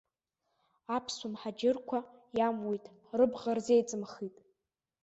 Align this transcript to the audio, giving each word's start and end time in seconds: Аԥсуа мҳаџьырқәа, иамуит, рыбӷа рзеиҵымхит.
Аԥсуа 0.95 1.31
мҳаџьырқәа, 1.31 1.99
иамуит, 2.37 2.85
рыбӷа 3.17 3.53
рзеиҵымхит. 3.57 4.35